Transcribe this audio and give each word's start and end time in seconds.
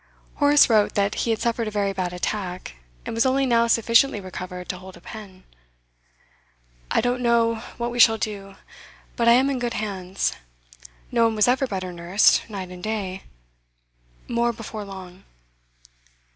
Horace 0.37 0.67
wrote 0.67 0.95
that 0.95 1.13
he 1.13 1.29
had 1.29 1.39
suffered 1.39 1.67
a 1.67 1.69
very 1.69 1.93
bad 1.93 2.11
attack, 2.11 2.73
and 3.05 3.13
was 3.13 3.23
only 3.23 3.45
now 3.45 3.67
sufficiently 3.67 4.19
recovered 4.19 4.67
to 4.69 4.79
hold 4.79 4.97
a 4.97 4.99
pen. 4.99 5.43
'I 6.89 7.01
don't 7.01 7.21
know 7.21 7.57
what 7.77 7.91
we 7.91 7.99
shall 7.99 8.17
do, 8.17 8.55
but 9.15 9.27
I 9.27 9.33
am 9.33 9.47
in 9.47 9.59
good 9.59 9.75
hands. 9.75 10.33
No 11.11 11.25
one 11.25 11.35
was 11.35 11.47
ever 11.47 11.67
better 11.67 11.93
nursed, 11.93 12.49
night 12.49 12.69
and 12.69 12.81
day 12.83 13.25
More 14.27 14.51
before 14.51 14.83
long. 14.85 15.23